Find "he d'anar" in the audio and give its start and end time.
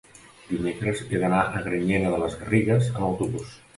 1.03-1.41